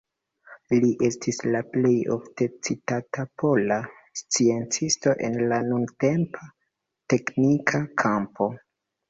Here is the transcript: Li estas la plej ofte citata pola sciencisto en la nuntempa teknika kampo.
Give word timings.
Li 0.83 0.87
estas 1.07 1.41
la 1.55 1.59
plej 1.75 1.91
ofte 2.15 2.47
citata 2.67 3.25
pola 3.43 3.77
sciencisto 4.23 5.15
en 5.29 5.39
la 5.53 5.61
nuntempa 5.69 6.51
teknika 7.15 7.85
kampo. 8.07 8.51